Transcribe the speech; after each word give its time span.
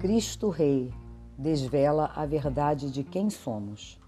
Cristo 0.00 0.48
Rei 0.48 0.94
desvela 1.36 2.12
a 2.14 2.24
verdade 2.24 2.88
de 2.88 3.02
quem 3.02 3.28
somos. 3.28 4.00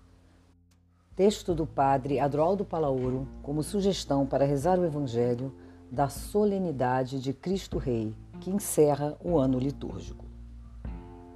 Texto 1.17 1.52
do 1.52 1.67
Padre 1.67 2.20
Adroaldo 2.20 2.65
Palaoro 2.65 3.26
como 3.42 3.60
sugestão 3.60 4.24
para 4.24 4.45
rezar 4.45 4.79
o 4.79 4.84
Evangelho 4.84 5.52
da 5.90 6.08
solenidade 6.08 7.20
de 7.20 7.33
Cristo 7.33 7.76
Rei, 7.76 8.14
que 8.40 8.50
encerra 8.50 9.18
o 9.20 9.36
ano 9.36 9.58
litúrgico. 9.58 10.24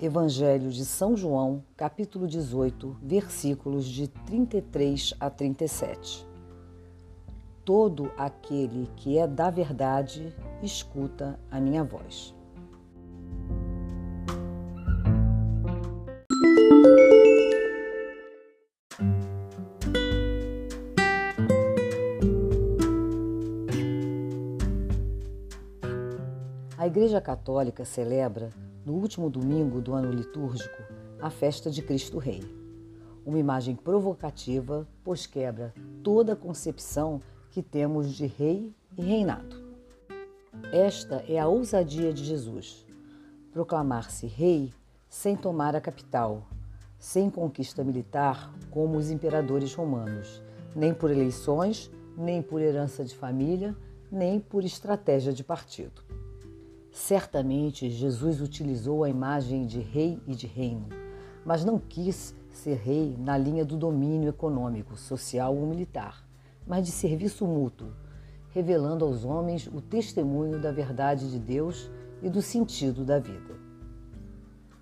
Evangelho 0.00 0.70
de 0.70 0.84
São 0.84 1.16
João, 1.16 1.64
capítulo 1.76 2.28
18, 2.28 2.96
versículos 3.02 3.84
de 3.86 4.06
33 4.06 5.14
a 5.18 5.28
37. 5.28 6.24
Todo 7.64 8.12
aquele 8.16 8.88
que 8.94 9.18
é 9.18 9.26
da 9.26 9.50
verdade 9.50 10.32
escuta 10.62 11.40
a 11.50 11.58
minha 11.58 11.82
voz. 11.82 12.33
A 26.76 26.88
Igreja 26.88 27.20
Católica 27.20 27.84
celebra, 27.84 28.50
no 28.84 28.94
último 28.94 29.30
domingo 29.30 29.80
do 29.80 29.94
ano 29.94 30.10
litúrgico, 30.10 30.82
a 31.20 31.30
festa 31.30 31.70
de 31.70 31.80
Cristo 31.80 32.18
Rei. 32.18 32.42
Uma 33.24 33.38
imagem 33.38 33.76
provocativa, 33.76 34.84
pois 35.04 35.24
quebra 35.24 35.72
toda 36.02 36.32
a 36.32 36.36
concepção 36.36 37.22
que 37.52 37.62
temos 37.62 38.12
de 38.12 38.26
rei 38.26 38.74
e 38.98 39.02
reinado. 39.02 39.62
Esta 40.72 41.24
é 41.28 41.38
a 41.38 41.46
ousadia 41.46 42.12
de 42.12 42.24
Jesus: 42.24 42.84
proclamar-se 43.52 44.26
rei 44.26 44.72
sem 45.08 45.36
tomar 45.36 45.76
a 45.76 45.80
capital, 45.80 46.42
sem 46.98 47.30
conquista 47.30 47.84
militar 47.84 48.52
como 48.72 48.98
os 48.98 49.12
imperadores 49.12 49.72
romanos, 49.72 50.42
nem 50.74 50.92
por 50.92 51.12
eleições, 51.12 51.88
nem 52.18 52.42
por 52.42 52.60
herança 52.60 53.04
de 53.04 53.14
família, 53.14 53.76
nem 54.10 54.40
por 54.40 54.64
estratégia 54.64 55.32
de 55.32 55.44
partido. 55.44 56.02
Certamente 56.94 57.90
Jesus 57.90 58.40
utilizou 58.40 59.02
a 59.02 59.08
imagem 59.08 59.66
de 59.66 59.80
rei 59.80 60.22
e 60.28 60.34
de 60.36 60.46
reino, 60.46 60.86
mas 61.44 61.64
não 61.64 61.76
quis 61.76 62.36
ser 62.52 62.76
rei 62.76 63.16
na 63.18 63.36
linha 63.36 63.64
do 63.64 63.76
domínio 63.76 64.28
econômico, 64.28 64.96
social 64.96 65.56
ou 65.56 65.66
militar, 65.66 66.24
mas 66.64 66.86
de 66.86 66.92
serviço 66.92 67.44
mútuo, 67.48 67.88
revelando 68.50 69.04
aos 69.04 69.24
homens 69.24 69.66
o 69.66 69.80
testemunho 69.80 70.60
da 70.60 70.70
verdade 70.70 71.28
de 71.32 71.40
Deus 71.40 71.90
e 72.22 72.30
do 72.30 72.40
sentido 72.40 73.04
da 73.04 73.18
vida. 73.18 73.56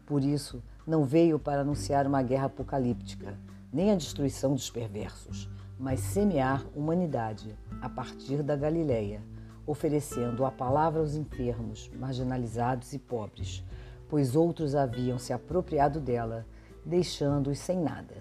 Por 0.04 0.22
isso, 0.22 0.62
não 0.86 1.04
veio 1.04 1.38
para 1.38 1.62
anunciar 1.62 2.06
uma 2.06 2.22
guerra 2.22 2.44
apocalíptica, 2.44 3.38
nem 3.72 3.90
a 3.90 3.96
destruição 3.96 4.52
dos 4.52 4.68
perversos, 4.68 5.48
mas 5.78 6.00
semear 6.00 6.62
humanidade 6.76 7.56
a 7.80 7.88
partir 7.88 8.42
da 8.42 8.54
Galileia 8.54 9.31
oferecendo 9.66 10.44
a 10.44 10.50
palavra 10.50 11.00
aos 11.00 11.14
enfermos, 11.14 11.90
marginalizados 11.98 12.92
e 12.92 12.98
pobres, 12.98 13.64
pois 14.08 14.36
outros 14.36 14.74
haviam 14.74 15.18
se 15.18 15.32
apropriado 15.32 16.00
dela, 16.00 16.46
deixando-os 16.84 17.58
sem 17.58 17.78
nada. 17.78 18.16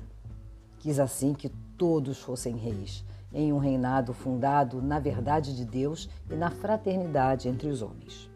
Quis 0.80 1.00
assim 1.00 1.34
que 1.34 1.50
todos 1.78 2.20
fossem 2.22 2.56
reis, 2.56 3.04
em 3.34 3.52
um 3.52 3.58
reinado 3.58 4.14
fundado 4.14 4.82
na 4.82 5.00
verdade 5.00 5.56
de 5.56 5.66
Deus 5.66 6.10
e 6.30 6.36
na 6.36 6.50
fraternidade 6.50 7.48
entre 7.48 7.70
os 7.70 7.82
homens. 7.82 8.30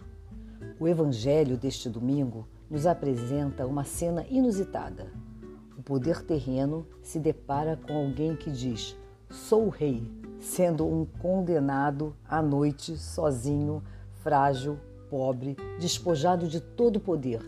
O 0.79 0.87
evangelho 0.87 1.57
deste 1.57 1.89
domingo 1.89 2.47
nos 2.69 2.85
apresenta 2.85 3.65
uma 3.65 3.83
cena 3.83 4.25
inusitada. 4.29 5.11
O 5.77 5.83
poder 5.83 6.23
terreno 6.23 6.85
se 7.01 7.19
depara 7.19 7.77
com 7.77 7.95
alguém 7.95 8.35
que 8.35 8.51
diz: 8.51 8.97
Sou 9.29 9.67
o 9.67 9.69
rei, 9.69 10.03
sendo 10.45 10.85
um 10.85 11.05
condenado 11.05 12.15
à 12.29 12.39
noite, 12.39 12.95
sozinho, 12.97 13.83
frágil, 14.21 14.79
pobre, 15.09 15.57
despojado 15.79 16.47
de 16.47 16.61
todo 16.61 16.97
o 16.97 16.99
poder, 16.99 17.41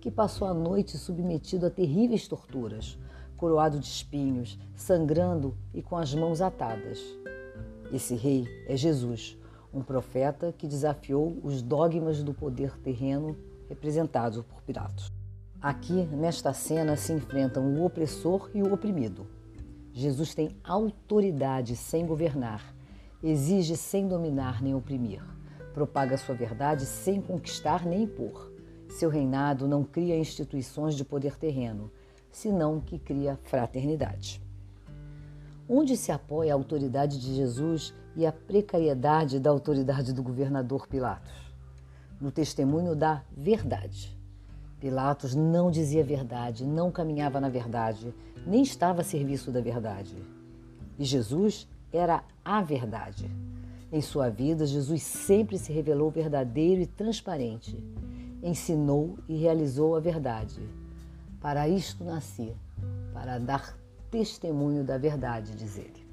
que 0.00 0.10
passou 0.10 0.48
a 0.48 0.52
noite 0.52 0.98
submetido 0.98 1.66
a 1.66 1.70
terríveis 1.70 2.26
torturas, 2.26 2.98
coroado 3.36 3.78
de 3.78 3.86
espinhos, 3.86 4.58
sangrando 4.74 5.56
e 5.72 5.80
com 5.80 5.96
as 5.96 6.12
mãos 6.12 6.40
atadas. 6.40 6.98
Esse 7.92 8.16
rei 8.16 8.46
é 8.66 8.76
Jesus, 8.76 9.38
um 9.72 9.80
profeta 9.80 10.52
que 10.52 10.66
desafiou 10.66 11.38
os 11.44 11.62
dogmas 11.62 12.20
do 12.22 12.34
poder 12.34 12.76
terreno 12.78 13.36
representados 13.68 14.44
por 14.44 14.60
Pilatos. 14.62 15.12
Aqui, 15.62 16.04
nesta 16.06 16.52
cena, 16.52 16.96
se 16.96 17.12
enfrentam 17.12 17.64
o 17.76 17.84
opressor 17.84 18.50
e 18.52 18.60
o 18.60 18.74
oprimido 18.74 19.39
Jesus 19.92 20.34
tem 20.34 20.56
autoridade 20.62 21.74
sem 21.74 22.06
governar, 22.06 22.74
exige 23.22 23.76
sem 23.76 24.06
dominar 24.06 24.62
nem 24.62 24.74
oprimir, 24.74 25.22
propaga 25.74 26.16
sua 26.16 26.34
verdade 26.34 26.86
sem 26.86 27.20
conquistar 27.20 27.84
nem 27.84 28.04
impor. 28.04 28.50
Seu 28.88 29.08
reinado 29.08 29.68
não 29.68 29.84
cria 29.84 30.18
instituições 30.18 30.94
de 30.94 31.04
poder 31.04 31.36
terreno, 31.36 31.90
senão 32.30 32.80
que 32.80 32.98
cria 32.98 33.38
fraternidade. 33.44 34.42
Onde 35.68 35.96
se 35.96 36.10
apoia 36.10 36.52
a 36.52 36.56
autoridade 36.56 37.20
de 37.20 37.34
Jesus 37.34 37.94
e 38.16 38.26
a 38.26 38.32
precariedade 38.32 39.38
da 39.38 39.50
autoridade 39.50 40.12
do 40.12 40.22
governador 40.22 40.86
Pilatos? 40.88 41.54
No 42.20 42.30
testemunho 42.30 42.96
da 42.96 43.22
verdade. 43.30 44.19
Pilatos 44.80 45.34
não 45.34 45.70
dizia 45.70 46.02
verdade, 46.02 46.64
não 46.64 46.90
caminhava 46.90 47.38
na 47.38 47.50
verdade, 47.50 48.14
nem 48.46 48.62
estava 48.62 49.02
a 49.02 49.04
serviço 49.04 49.50
da 49.50 49.60
verdade. 49.60 50.16
E 50.98 51.04
Jesus 51.04 51.68
era 51.92 52.24
a 52.42 52.62
verdade. 52.62 53.30
Em 53.92 54.00
sua 54.00 54.30
vida, 54.30 54.64
Jesus 54.64 55.02
sempre 55.02 55.58
se 55.58 55.72
revelou 55.72 56.10
verdadeiro 56.10 56.80
e 56.80 56.86
transparente. 56.86 57.76
Ensinou 58.42 59.18
e 59.28 59.36
realizou 59.36 59.96
a 59.96 60.00
verdade. 60.00 60.60
Para 61.40 61.68
isto 61.68 62.02
nasci, 62.02 62.54
para 63.12 63.38
dar 63.38 63.76
testemunho 64.10 64.82
da 64.82 64.96
verdade, 64.96 65.54
diz 65.54 65.76
ele. 65.76 66.06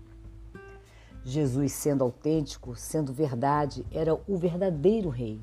Jesus, 1.23 1.73
sendo 1.73 2.03
autêntico, 2.03 2.75
sendo 2.75 3.13
verdade, 3.13 3.85
era 3.91 4.13
o 4.13 4.37
verdadeiro 4.37 5.09
rei. 5.09 5.39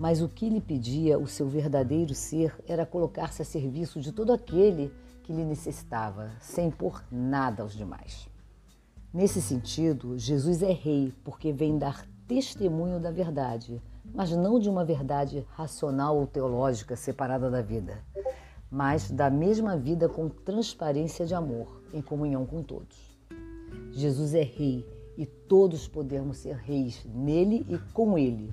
Mas 0.00 0.22
o 0.22 0.30
que 0.30 0.48
lhe 0.48 0.62
pedia 0.62 1.18
o 1.18 1.26
seu 1.26 1.46
verdadeiro 1.46 2.14
ser 2.14 2.54
era 2.66 2.86
colocar-se 2.86 3.42
a 3.42 3.44
serviço 3.44 4.00
de 4.00 4.12
todo 4.12 4.32
aquele 4.32 4.90
que 5.22 5.30
lhe 5.30 5.44
necessitava, 5.44 6.30
sem 6.40 6.68
impor 6.68 7.04
nada 7.12 7.62
aos 7.62 7.74
demais. 7.74 8.26
Nesse 9.12 9.42
sentido, 9.42 10.16
Jesus 10.16 10.62
é 10.62 10.72
rei 10.72 11.12
porque 11.22 11.52
vem 11.52 11.76
dar 11.76 12.06
testemunho 12.26 12.98
da 12.98 13.10
verdade, 13.10 13.78
mas 14.14 14.30
não 14.30 14.58
de 14.58 14.70
uma 14.70 14.86
verdade 14.86 15.46
racional 15.50 16.16
ou 16.16 16.26
teológica 16.26 16.96
separada 16.96 17.50
da 17.50 17.60
vida, 17.60 18.02
mas 18.70 19.10
da 19.10 19.28
mesma 19.28 19.76
vida 19.76 20.08
com 20.08 20.30
transparência 20.30 21.26
de 21.26 21.34
amor, 21.34 21.82
em 21.92 22.00
comunhão 22.00 22.46
com 22.46 22.62
todos. 22.62 22.96
Jesus 23.90 24.32
é 24.32 24.44
rei 24.44 24.82
e 25.18 25.26
todos 25.26 25.86
podemos 25.86 26.38
ser 26.38 26.56
reis 26.56 27.04
nele 27.04 27.66
e 27.68 27.76
com 27.92 28.16
ele, 28.16 28.50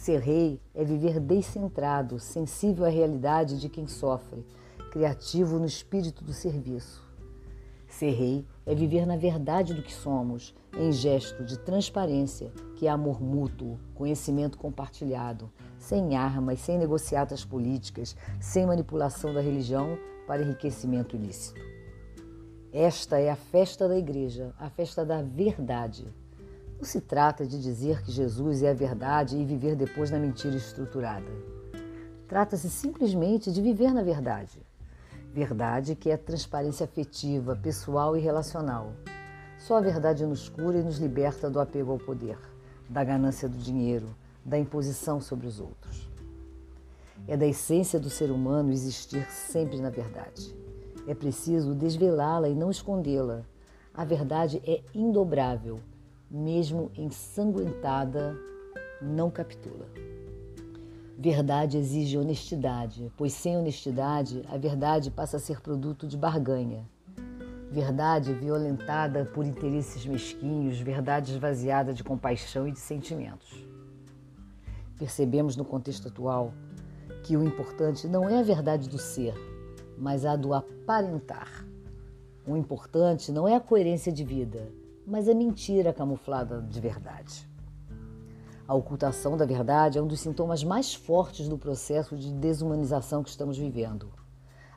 Ser 0.00 0.20
rei 0.20 0.58
é 0.74 0.82
viver 0.82 1.20
descentrado, 1.20 2.18
sensível 2.18 2.86
à 2.86 2.88
realidade 2.88 3.60
de 3.60 3.68
quem 3.68 3.86
sofre, 3.86 4.46
criativo 4.90 5.58
no 5.58 5.66
espírito 5.66 6.24
do 6.24 6.32
serviço. 6.32 7.06
Ser 7.86 8.12
rei 8.12 8.46
é 8.64 8.74
viver 8.74 9.04
na 9.04 9.18
verdade 9.18 9.74
do 9.74 9.82
que 9.82 9.92
somos, 9.92 10.54
em 10.74 10.90
gesto 10.90 11.44
de 11.44 11.58
transparência, 11.58 12.50
que 12.76 12.86
é 12.86 12.90
amor 12.90 13.20
mútuo, 13.20 13.78
conhecimento 13.94 14.56
compartilhado, 14.56 15.52
sem 15.76 16.16
armas, 16.16 16.60
sem 16.60 16.78
negociatas 16.78 17.44
políticas, 17.44 18.16
sem 18.40 18.64
manipulação 18.64 19.34
da 19.34 19.42
religião 19.42 19.98
para 20.26 20.40
enriquecimento 20.40 21.14
ilícito. 21.14 21.60
Esta 22.72 23.18
é 23.18 23.28
a 23.28 23.36
festa 23.36 23.86
da 23.86 23.98
igreja, 23.98 24.54
a 24.58 24.70
festa 24.70 25.04
da 25.04 25.20
verdade 25.20 26.10
não 26.80 26.86
se 26.86 26.98
trata 26.98 27.46
de 27.46 27.60
dizer 27.60 28.02
que 28.02 28.10
Jesus 28.10 28.62
é 28.62 28.70
a 28.70 28.74
verdade 28.74 29.36
e 29.36 29.44
viver 29.44 29.76
depois 29.76 30.10
na 30.10 30.18
mentira 30.18 30.56
estruturada. 30.56 31.30
Trata-se 32.26 32.70
simplesmente 32.70 33.52
de 33.52 33.60
viver 33.60 33.92
na 33.92 34.02
verdade. 34.02 34.58
Verdade 35.30 35.94
que 35.94 36.08
é 36.08 36.16
transparência 36.16 36.84
afetiva, 36.84 37.54
pessoal 37.54 38.16
e 38.16 38.20
relacional. 38.20 38.94
Só 39.58 39.76
a 39.76 39.80
verdade 39.82 40.24
nos 40.24 40.48
cura 40.48 40.78
e 40.78 40.82
nos 40.82 40.96
liberta 40.96 41.50
do 41.50 41.60
apego 41.60 41.92
ao 41.92 41.98
poder, 41.98 42.38
da 42.88 43.04
ganância 43.04 43.46
do 43.46 43.58
dinheiro, 43.58 44.16
da 44.42 44.58
imposição 44.58 45.20
sobre 45.20 45.46
os 45.46 45.60
outros. 45.60 46.08
É 47.28 47.36
da 47.36 47.46
essência 47.46 48.00
do 48.00 48.08
ser 48.08 48.30
humano 48.30 48.72
existir 48.72 49.30
sempre 49.30 49.78
na 49.82 49.90
verdade. 49.90 50.56
É 51.06 51.14
preciso 51.14 51.74
desvelá-la 51.74 52.48
e 52.48 52.54
não 52.54 52.70
escondê-la. 52.70 53.42
A 53.92 54.02
verdade 54.02 54.62
é 54.66 54.80
indobrável 54.94 55.78
mesmo 56.30 56.92
ensanguentada, 56.96 58.36
não 59.02 59.30
capitula. 59.30 59.86
Verdade 61.18 61.76
exige 61.76 62.16
honestidade, 62.16 63.12
pois 63.16 63.32
sem 63.32 63.56
honestidade 63.56 64.42
a 64.48 64.56
verdade 64.56 65.10
passa 65.10 65.36
a 65.36 65.40
ser 65.40 65.60
produto 65.60 66.06
de 66.06 66.16
barganha. 66.16 66.88
Verdade 67.70 68.32
violentada 68.32 69.24
por 69.26 69.44
interesses 69.44 70.06
mesquinhos, 70.06 70.80
verdade 70.80 71.32
esvaziada 71.32 71.92
de 71.92 72.02
compaixão 72.02 72.66
e 72.66 72.72
de 72.72 72.78
sentimentos. 72.78 73.66
Percebemos 74.98 75.56
no 75.56 75.64
contexto 75.64 76.08
atual 76.08 76.54
que 77.22 77.36
o 77.36 77.44
importante 77.44 78.08
não 78.08 78.28
é 78.28 78.38
a 78.38 78.42
verdade 78.42 78.88
do 78.88 78.98
ser, 78.98 79.34
mas 79.98 80.24
a 80.24 80.36
do 80.36 80.54
aparentar. 80.54 81.66
O 82.46 82.56
importante 82.56 83.30
não 83.30 83.46
é 83.46 83.54
a 83.54 83.60
coerência 83.60 84.10
de 84.10 84.24
vida, 84.24 84.72
mas 85.10 85.28
a 85.28 85.34
mentira 85.34 85.92
camuflada 85.92 86.62
de 86.62 86.80
verdade. 86.80 87.44
A 88.66 88.74
ocultação 88.74 89.36
da 89.36 89.44
verdade 89.44 89.98
é 89.98 90.02
um 90.02 90.06
dos 90.06 90.20
sintomas 90.20 90.62
mais 90.62 90.94
fortes 90.94 91.48
do 91.48 91.58
processo 91.58 92.16
de 92.16 92.32
desumanização 92.32 93.20
que 93.20 93.28
estamos 93.28 93.58
vivendo. 93.58 94.08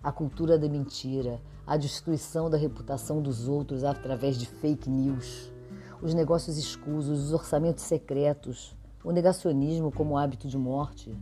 A 0.02 0.12
cultura 0.12 0.58
da 0.58 0.68
mentira, 0.68 1.40
a 1.68 1.78
destruição 1.78 2.50
da 2.50 2.58
reputação 2.58 3.22
dos 3.22 3.48
outros 3.48 3.84
através 3.84 4.36
de 4.36 4.48
fake 4.48 4.90
news, 4.90 5.52
os 6.02 6.16
negócios 6.16 6.58
escusos, 6.58 7.26
os 7.26 7.32
orçamentos 7.32 7.84
secretos, 7.84 8.76
o 9.04 9.12
negacionismo 9.12 9.92
como 9.92 10.18
hábito 10.18 10.48
de 10.48 10.58
morte, 10.58 11.16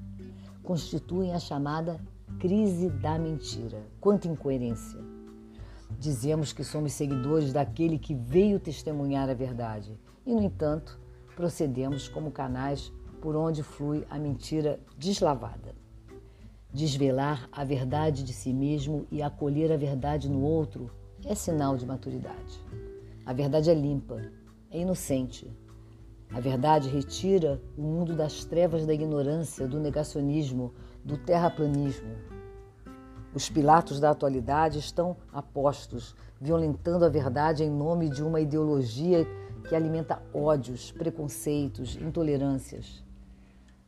constituem 0.63 1.33
a 1.33 1.39
chamada 1.39 1.99
crise 2.39 2.89
da 2.89 3.19
mentira. 3.19 3.83
Quanta 3.99 4.29
incoerência! 4.29 5.10
Dizemos 5.99 6.51
que 6.53 6.63
somos 6.63 6.93
seguidores 6.93 7.53
daquele 7.53 7.99
que 7.99 8.15
veio 8.15 8.59
testemunhar 8.59 9.29
a 9.29 9.33
verdade 9.33 9.99
e, 10.25 10.33
no 10.33 10.41
entanto, 10.41 10.99
procedemos 11.35 12.07
como 12.07 12.31
canais 12.31 12.91
por 13.21 13.35
onde 13.35 13.61
flui 13.63 14.05
a 14.09 14.17
mentira 14.17 14.79
deslavada. 14.97 15.75
Desvelar 16.73 17.47
a 17.51 17.63
verdade 17.63 18.23
de 18.23 18.33
si 18.33 18.53
mesmo 18.53 19.05
e 19.11 19.21
acolher 19.21 19.71
a 19.71 19.77
verdade 19.77 20.29
no 20.29 20.41
outro 20.41 20.89
é 21.25 21.35
sinal 21.35 21.77
de 21.77 21.85
maturidade. 21.85 22.59
A 23.25 23.33
verdade 23.33 23.69
é 23.69 23.73
limpa, 23.73 24.21
é 24.71 24.79
inocente. 24.79 25.51
A 26.33 26.39
verdade 26.39 26.89
retira 26.89 27.61
o 27.77 27.81
mundo 27.81 28.15
das 28.15 28.45
trevas 28.45 28.85
da 28.85 28.93
ignorância, 28.93 29.67
do 29.67 29.79
negacionismo, 29.79 30.73
do 31.03 31.17
terraplanismo. 31.17 32.30
Os 33.33 33.49
Pilatos 33.49 33.97
da 33.97 34.09
atualidade 34.09 34.77
estão 34.77 35.15
apostos, 35.31 36.13
violentando 36.39 37.05
a 37.05 37.09
verdade 37.09 37.63
em 37.63 37.69
nome 37.69 38.09
de 38.09 38.21
uma 38.21 38.41
ideologia 38.41 39.25
que 39.69 39.73
alimenta 39.73 40.21
ódios, 40.33 40.91
preconceitos, 40.91 41.95
intolerâncias. 41.95 43.01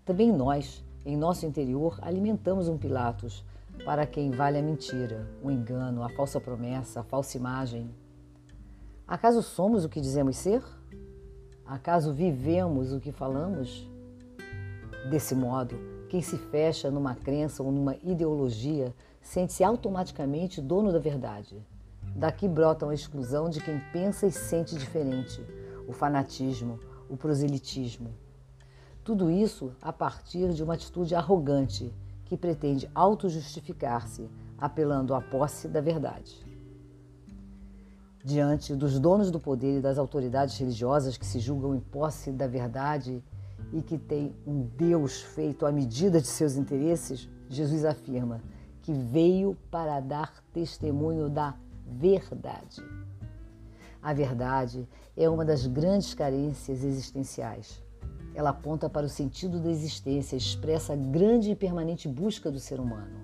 Também 0.05 0.31
nós, 0.31 0.81
em 1.05 1.17
nosso 1.17 1.45
interior, 1.45 1.99
alimentamos 2.01 2.69
um 2.69 2.77
Pilatos 2.77 3.43
para 3.83 4.05
quem 4.05 4.31
vale 4.31 4.59
a 4.59 4.61
mentira, 4.61 5.27
o 5.43 5.51
engano, 5.51 6.03
a 6.03 6.09
falsa 6.09 6.39
promessa, 6.39 7.01
a 7.01 7.03
falsa 7.03 7.37
imagem. 7.37 7.93
Acaso 9.05 9.41
somos 9.41 9.83
o 9.83 9.89
que 9.89 9.99
dizemos 9.99 10.37
ser? 10.37 10.63
Acaso 11.65 12.13
vivemos 12.13 12.93
o 12.93 12.99
que 12.99 13.11
falamos? 13.11 13.89
Desse 15.09 15.35
modo, 15.35 15.75
quem 16.07 16.21
se 16.21 16.37
fecha 16.37 16.89
numa 16.89 17.13
crença 17.13 17.61
ou 17.61 17.73
numa 17.73 17.97
ideologia 18.03 18.93
sente-se 19.23 19.63
automaticamente 19.63 20.61
dono 20.61 20.91
da 20.91 20.99
verdade. 20.99 21.65
Daqui 22.15 22.47
brotam 22.47 22.89
a 22.89 22.93
exclusão 22.93 23.49
de 23.49 23.61
quem 23.61 23.79
pensa 23.91 24.27
e 24.27 24.31
sente 24.31 24.75
diferente, 24.75 25.41
o 25.87 25.93
fanatismo, 25.93 26.79
o 27.09 27.17
proselitismo. 27.17 28.13
Tudo 29.03 29.31
isso 29.31 29.71
a 29.81 29.91
partir 29.91 30.53
de 30.53 30.61
uma 30.61 30.75
atitude 30.75 31.15
arrogante 31.15 31.91
que 32.25 32.37
pretende 32.37 32.89
auto-justificar-se, 32.93 34.29
apelando 34.57 35.15
à 35.15 35.21
posse 35.21 35.67
da 35.67 35.81
verdade. 35.81 36.45
Diante 38.23 38.75
dos 38.75 38.99
donos 38.99 39.31
do 39.31 39.39
poder 39.39 39.79
e 39.79 39.81
das 39.81 39.97
autoridades 39.97 40.57
religiosas 40.57 41.17
que 41.17 41.25
se 41.25 41.39
julgam 41.39 41.75
em 41.75 41.79
posse 41.79 42.31
da 42.31 42.47
verdade 42.47 43.23
e 43.73 43.81
que 43.81 43.97
têm 43.97 44.33
um 44.45 44.61
Deus 44.77 45.21
feito 45.21 45.65
à 45.65 45.71
medida 45.71 46.21
de 46.21 46.27
seus 46.27 46.55
interesses, 46.55 47.29
Jesus 47.49 47.83
afirma 47.83 48.41
que 48.83 48.93
veio 48.93 49.57
para 49.71 49.99
dar 49.99 50.43
testemunho 50.53 51.29
da 51.29 51.55
verdade. 51.87 52.83
A 54.01 54.13
verdade 54.13 54.87
é 55.15 55.29
uma 55.29 55.45
das 55.45 55.65
grandes 55.65 56.13
carências 56.13 56.83
existenciais. 56.83 57.81
Ela 58.35 58.49
aponta 58.49 58.89
para 58.89 59.05
o 59.05 59.09
sentido 59.09 59.59
da 59.59 59.69
existência, 59.69 60.35
expressa 60.35 60.93
a 60.93 60.95
grande 60.97 61.51
e 61.51 61.55
permanente 61.55 62.07
busca 62.07 62.51
do 62.51 62.59
ser 62.59 62.79
humano. 62.79 63.15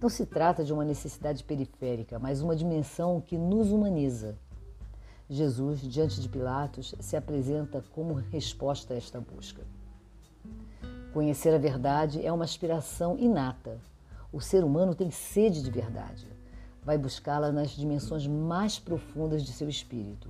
Não 0.00 0.10
se 0.10 0.26
trata 0.26 0.62
de 0.62 0.72
uma 0.72 0.84
necessidade 0.84 1.42
periférica, 1.42 2.18
mas 2.18 2.42
uma 2.42 2.54
dimensão 2.54 3.22
que 3.22 3.38
nos 3.38 3.70
humaniza. 3.70 4.36
Jesus, 5.30 5.80
diante 5.80 6.20
de 6.20 6.28
Pilatos, 6.28 6.94
se 7.00 7.16
apresenta 7.16 7.82
como 7.92 8.12
resposta 8.12 8.92
a 8.92 8.96
esta 8.98 9.18
busca. 9.18 9.62
Conhecer 11.14 11.54
a 11.54 11.58
verdade 11.58 12.26
é 12.26 12.30
uma 12.30 12.44
aspiração 12.44 13.16
inata. 13.16 13.78
O 14.34 14.40
ser 14.40 14.64
humano 14.64 14.94
tem 14.94 15.10
sede 15.10 15.62
de 15.62 15.70
verdade 15.70 16.34
vai 16.84 16.98
buscá-la 16.98 17.50
nas 17.50 17.70
dimensões 17.70 18.26
mais 18.26 18.78
profundas 18.78 19.42
de 19.42 19.52
seu 19.52 19.68
espírito. 19.68 20.28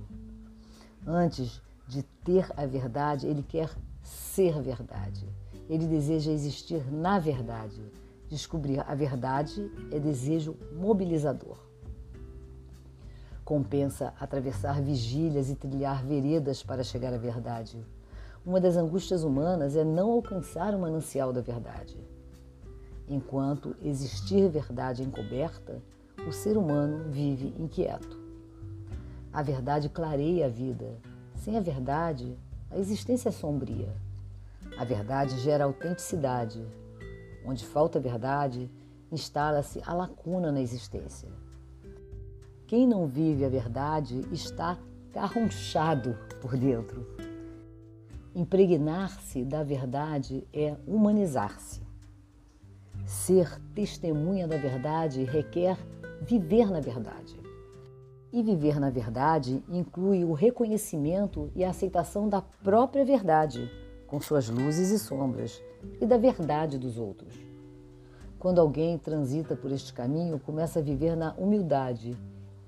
Antes 1.05 1.61
de 1.87 2.01
ter 2.23 2.49
a 2.55 2.65
verdade, 2.65 3.27
ele 3.27 3.43
quer 3.43 3.69
ser 4.01 4.61
verdade. 4.61 5.27
Ele 5.69 5.85
deseja 5.85 6.31
existir 6.31 6.91
na 6.91 7.19
verdade. 7.19 7.81
Descobrir 8.29 8.79
a 8.79 8.95
verdade 8.95 9.69
é 9.91 9.99
desejo 9.99 10.55
mobilizador. 10.73 11.57
Compensa 13.43 14.13
atravessar 14.19 14.81
vigílias 14.81 15.49
e 15.51 15.55
trilhar 15.55 16.03
veredas 16.03 16.63
para 16.63 16.83
chegar 16.83 17.13
à 17.13 17.17
verdade. 17.17 17.85
Uma 18.43 18.59
das 18.59 18.75
angústias 18.75 19.23
humanas 19.23 19.75
é 19.75 19.83
não 19.83 20.11
alcançar 20.11 20.73
o 20.73 20.79
manancial 20.79 21.31
da 21.31 21.41
verdade. 21.41 21.99
Enquanto 23.07 23.75
existir 23.83 24.49
verdade 24.49 25.03
encoberta, 25.03 25.81
o 26.27 26.31
ser 26.31 26.57
humano 26.57 27.11
vive 27.11 27.53
inquieto. 27.59 28.17
A 29.31 29.43
verdade 29.43 29.89
clareia 29.89 30.47
a 30.47 30.49
vida. 30.49 30.97
Sem 31.35 31.57
a 31.57 31.61
verdade, 31.61 32.35
a 32.71 32.79
existência 32.79 33.29
é 33.29 33.31
sombria. 33.31 33.93
A 34.77 34.83
verdade 34.83 35.39
gera 35.39 35.65
autenticidade. 35.65 36.65
Onde 37.45 37.63
falta 37.63 37.99
verdade, 37.99 38.71
instala-se 39.11 39.81
a 39.85 39.93
lacuna 39.93 40.51
na 40.51 40.61
existência. 40.61 41.29
Quem 42.65 42.87
não 42.87 43.05
vive 43.05 43.45
a 43.45 43.49
verdade 43.49 44.21
está 44.31 44.79
carronchado 45.13 46.17
por 46.41 46.57
dentro. 46.57 47.05
Impregnar-se 48.33 49.45
da 49.45 49.63
verdade 49.63 50.47
é 50.51 50.75
humanizar-se. 50.87 51.84
Ser 53.05 53.61
testemunha 53.75 54.47
da 54.47 54.57
verdade 54.57 55.23
requer 55.23 55.77
viver 56.21 56.71
na 56.71 56.79
verdade. 56.79 57.39
E 58.33 58.41
viver 58.41 58.79
na 58.79 58.89
verdade 58.89 59.63
inclui 59.69 60.23
o 60.23 60.33
reconhecimento 60.33 61.51
e 61.55 61.63
a 61.63 61.69
aceitação 61.69 62.27
da 62.27 62.41
própria 62.41 63.05
verdade, 63.05 63.69
com 64.07 64.19
suas 64.19 64.49
luzes 64.49 64.89
e 64.89 64.97
sombras, 64.97 65.61
e 66.01 66.05
da 66.05 66.17
verdade 66.17 66.79
dos 66.79 66.97
outros. 66.97 67.33
Quando 68.39 68.59
alguém 68.59 68.97
transita 68.97 69.55
por 69.55 69.71
este 69.71 69.93
caminho, 69.93 70.39
começa 70.39 70.79
a 70.79 70.81
viver 70.81 71.15
na 71.15 71.33
humildade, 71.33 72.17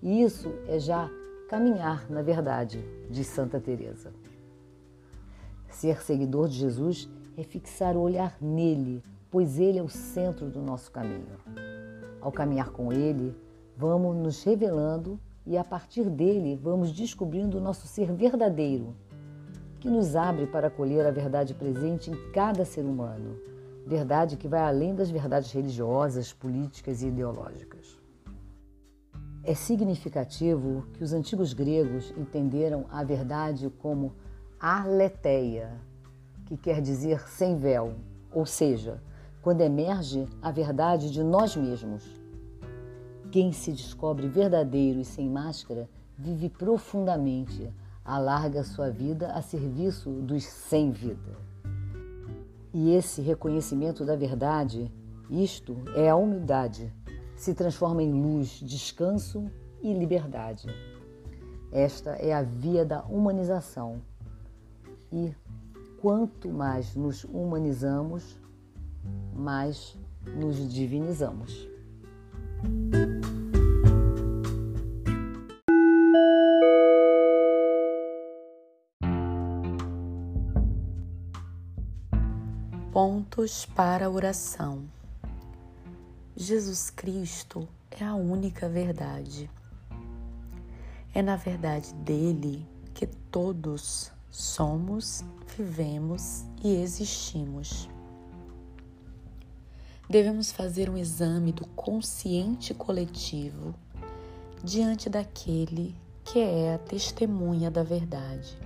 e 0.01 0.21
isso 0.21 0.53
é 0.67 0.79
já 0.79 1.09
caminhar 1.49 2.09
na 2.09 2.21
verdade, 2.21 2.83
diz 3.09 3.27
Santa 3.27 3.59
Teresa. 3.59 4.13
Ser 5.69 6.01
seguidor 6.01 6.47
de 6.47 6.57
Jesus 6.57 7.09
é 7.35 7.43
fixar 7.43 7.95
o 7.95 8.01
olhar 8.01 8.37
nele, 8.41 9.03
pois 9.29 9.59
ele 9.59 9.79
é 9.79 9.83
o 9.83 9.89
centro 9.89 10.49
do 10.49 10.61
nosso 10.61 10.91
caminho. 10.91 11.37
Ao 12.21 12.31
caminhar 12.31 12.71
com 12.71 12.91
ele, 12.91 13.35
vamos 13.75 14.15
nos 14.15 14.43
revelando 14.43 15.19
e 15.45 15.57
a 15.57 15.63
partir 15.63 16.09
dele 16.09 16.59
vamos 16.61 16.91
descobrindo 16.91 17.57
o 17.57 17.61
nosso 17.61 17.87
ser 17.87 18.11
verdadeiro, 18.11 18.95
que 19.79 19.89
nos 19.89 20.15
abre 20.15 20.47
para 20.47 20.67
acolher 20.67 21.05
a 21.05 21.11
verdade 21.11 21.53
presente 21.53 22.11
em 22.11 22.31
cada 22.31 22.65
ser 22.65 22.83
humano, 22.83 23.37
verdade 23.85 24.35
que 24.35 24.47
vai 24.47 24.61
além 24.61 24.93
das 24.93 25.09
verdades 25.09 25.51
religiosas, 25.51 26.33
políticas 26.33 27.01
e 27.01 27.07
ideológicas. 27.07 27.97
É 29.43 29.53
significativo 29.53 30.85
que 30.93 31.03
os 31.03 31.13
antigos 31.13 31.53
gregos 31.53 32.13
entenderam 32.17 32.85
a 32.91 33.01
verdade 33.01 33.69
como 33.79 34.13
aletheia, 34.59 35.71
que 36.45 36.57
quer 36.57 36.81
dizer 36.81 37.21
sem 37.29 37.55
véu, 37.55 37.93
ou 38.29 38.45
seja, 38.45 39.01
quando 39.41 39.61
emerge 39.61 40.27
a 40.41 40.51
verdade 40.51 41.11
de 41.11 41.23
nós 41.23 41.55
mesmos 41.55 42.03
quem 43.31 43.51
se 43.51 43.71
descobre 43.71 44.27
verdadeiro 44.27 44.99
e 44.99 45.05
sem 45.05 45.29
máscara 45.29 45.89
vive 46.17 46.49
profundamente, 46.49 47.71
alarga 48.03 48.63
sua 48.63 48.89
vida 48.89 49.31
a 49.33 49.41
serviço 49.41 50.09
dos 50.09 50.43
sem 50.43 50.91
vida. 50.91 51.37
E 52.73 52.93
esse 52.93 53.21
reconhecimento 53.21 54.05
da 54.05 54.15
verdade, 54.15 54.91
isto 55.29 55.77
é 55.95 56.09
a 56.09 56.15
humildade, 56.15 56.93
se 57.35 57.53
transforma 57.53 58.01
em 58.01 58.11
luz, 58.11 58.59
descanso 58.63 59.51
e 59.81 59.93
liberdade. 59.93 60.67
Esta 61.71 62.11
é 62.11 62.33
a 62.33 62.41
via 62.41 62.85
da 62.85 63.03
humanização. 63.03 64.01
E 65.11 65.33
quanto 66.01 66.49
mais 66.49 66.95
nos 66.95 67.23
humanizamos, 67.25 68.39
mais 69.37 69.95
nos 70.35 70.71
divinizamos. 70.71 71.67
Pontos 82.91 83.65
para 83.67 84.09
oração. 84.09 84.83
Jesus 86.35 86.89
Cristo 86.89 87.67
é 87.91 88.03
a 88.03 88.15
única 88.15 88.67
verdade. 88.67 89.49
É 91.13 91.21
na 91.21 91.35
verdade 91.35 91.93
dele 91.95 92.65
que 92.93 93.05
todos 93.05 94.11
somos, 94.31 95.23
vivemos 95.55 96.43
e 96.63 96.75
existimos. 96.81 97.87
Devemos 100.09 100.51
fazer 100.51 100.89
um 100.89 100.97
exame 100.97 101.51
do 101.51 101.67
consciente 101.67 102.73
coletivo 102.73 103.75
diante 104.63 105.09
daquele 105.09 105.93
que 106.23 106.39
é 106.39 106.75
a 106.75 106.77
testemunha 106.77 107.69
da 107.69 107.83
verdade. 107.83 108.57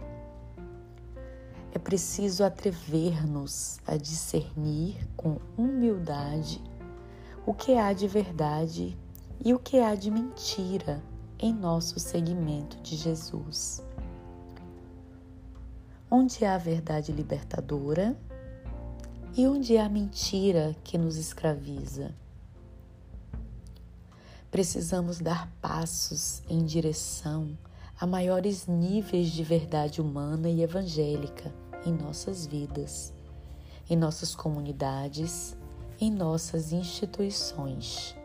É 1.73 1.79
preciso 1.79 2.43
atrever-nos 2.43 3.79
a 3.87 3.97
discernir 3.97 4.97
com 5.17 5.37
humildade 5.57 6.61
o 7.43 7.55
que 7.55 7.73
há 7.73 7.91
de 7.91 8.07
verdade 8.07 8.95
e 9.43 9.51
o 9.51 9.57
que 9.57 9.79
há 9.79 9.95
de 9.95 10.11
mentira 10.11 11.01
em 11.39 11.51
nosso 11.51 11.99
seguimento 11.99 12.77
de 12.81 12.95
Jesus. 12.95 13.83
Onde 16.09 16.45
há 16.45 16.55
verdade 16.57 17.11
libertadora 17.11 18.15
e 19.35 19.47
onde 19.47 19.77
há 19.77 19.87
mentira 19.87 20.75
que 20.83 20.97
nos 20.97 21.15
escraviza. 21.15 22.13
Precisamos 24.49 25.19
dar 25.19 25.49
passos 25.61 26.41
em 26.49 26.65
direção 26.65 27.57
a 27.99 28.05
maiores 28.05 28.67
níveis 28.67 29.31
de 29.31 29.43
verdade 29.43 30.01
humana 30.01 30.49
e 30.49 30.61
evangélica 30.61 31.53
em 31.85 31.93
nossas 31.93 32.45
vidas, 32.45 33.13
em 33.89 33.95
nossas 33.95 34.35
comunidades, 34.35 35.55
em 35.99 36.11
nossas 36.11 36.73
instituições. 36.73 38.15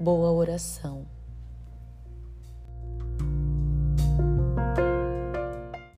Boa 0.00 0.30
oração. 0.30 1.17